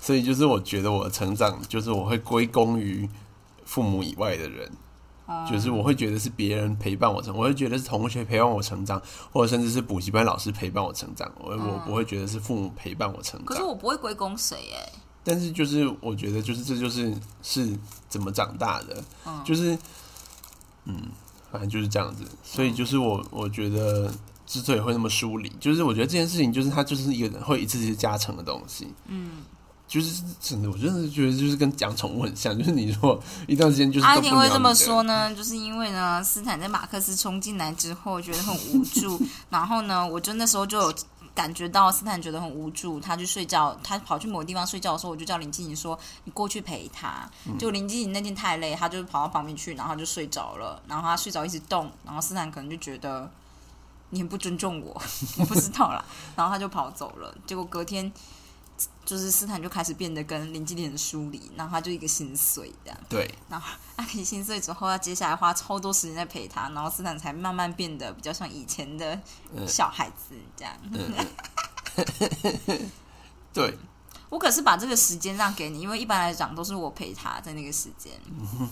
[0.00, 3.08] 所以就是我觉得我的成长就是我会归功于
[3.64, 4.68] 父母以外的人。
[5.50, 9.00] 就是我会觉得是别人陪伴我成，我会觉得是同学陪伴我成长，
[9.32, 11.30] 或者甚至是补习班老师陪伴我成长。
[11.38, 13.46] 我我不会觉得是父母陪伴我成长。
[13.46, 14.92] 可是我不会归功谁哎。
[15.24, 19.76] 但是就是我觉得就是这就是是怎么长大的，嗯就是
[20.86, 20.96] 嗯，
[21.52, 22.24] 反正就是这样子。
[22.42, 24.10] 所以就是我我觉得
[24.46, 28.88] 之所以会那么疏离，就是我觉得这件事情就是它就是一个会一次次加成的东西。
[29.06, 29.42] 嗯，
[29.88, 39.18] 就是真的，我真的觉得就是跟养宠物很像，就是你说一段时间就是阿婷会这么说呢，就是因为呢，斯坦在马克思冲进来之后觉得很无助，
[39.48, 40.94] 然后呢，我就那时候就有
[41.34, 47.26] 感觉到斯坦觉得很无助，他去睡觉，他跑去某个地方睡觉的时候，我就叫林静怡说你过去陪他。
[47.58, 53.30] 就林静怡那天太累，他就跑到旁边去，然后他就睡着了，然后他睡着一直动，然后斯坦可能就觉得
[54.10, 55.00] 你很不尊重我，
[55.38, 56.04] 我不知道啦，
[56.36, 58.12] 然后他就跑走了，结果隔天。
[59.04, 62.98] 就是斯坦就开始变得跟林经理很疏离，然后他就一个心碎这样。
[63.08, 63.66] 对，然后
[63.96, 69.18] 阿婷心碎之后，他接下来花超多时间在陪他，然后斯坦才慢慢变得比较像以前的
[69.66, 70.74] 小孩子这样。
[73.52, 73.76] 对，
[74.28, 78.12] 我可是把这个时间让给你，因为一般来讲都是我陪他在那个时间。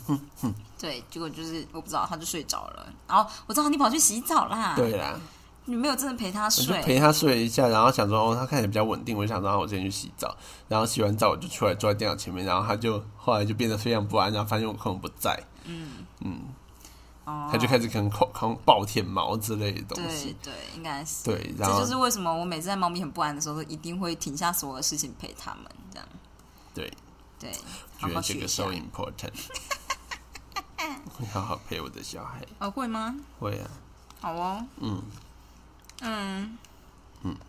[0.78, 2.86] 对，结果就是我不知道，他就睡着了。
[3.08, 5.18] 然后我知道你跑去洗澡啦，对啦，
[5.66, 6.82] 你没有真的陪他我就睡。
[6.82, 10.34] 陪他睡了一下，然后想说哦，他看起来比较稳定，我就想说让我先去洗澡，
[10.68, 15.38] 然后洗完澡我就出来坐在电脑前面，然后他就后来就变得非常不安，然后发现我可能不在，
[17.24, 21.24] 哦他就开始可能狂狂暴舔毛之类的东西，对，应该是。
[21.24, 26.08] 对，然后这就是为什么我每次在猫咪很不安的时候，都一定会停下所有的事情陪他们，这样。
[26.72, 26.92] 对，
[27.40, 27.50] 对，
[27.98, 28.70] 好觉得这个 so。
[28.70, 29.32] important，
[31.18, 33.16] 会好好陪我的小孩，哦，会吗？
[33.40, 33.68] 会啊，
[34.20, 34.64] 好哦。
[34.80, 35.02] 嗯
[36.02, 36.56] 嗯，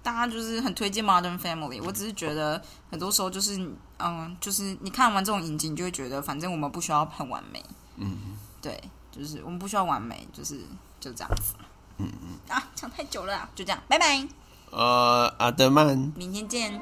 [0.02, 1.82] 大家就是很推荐 Modern Family。
[1.84, 3.58] 我只是觉得很多时候就是，
[4.00, 7.64] 嗯，就是你看完这种影集，你就会觉得，反正我们不需要很完美。
[7.98, 8.82] 嗯，对，
[9.12, 10.62] 就是我们不需要完美，就是
[11.00, 11.54] 就这样子。
[11.98, 14.28] 嗯嗯啊，讲太久了啊，就这样，拜拜，
[14.72, 15.98] 呃，阿德曼。
[16.16, 16.80] 明天见。